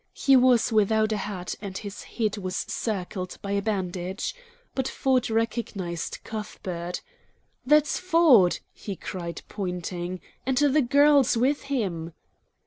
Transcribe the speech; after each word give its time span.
He 0.15 0.35
was 0.35 0.71
without 0.71 1.11
a 1.11 1.17
hat 1.17 1.53
and 1.61 1.77
his 1.77 2.01
head 2.01 2.35
was 2.39 2.55
circled 2.67 3.37
by 3.43 3.51
a 3.51 3.61
bandage. 3.61 4.33
But 4.73 4.87
Ford 4.87 5.29
recognized 5.29 6.21
Cuthbert. 6.23 7.03
"That's 7.67 7.99
Ford!" 7.99 8.57
he 8.73 8.95
cried, 8.95 9.43
pointing. 9.47 10.19
"And 10.43 10.57
the 10.57 10.81
girl's 10.81 11.37
with 11.37 11.61
him!" 11.69 12.13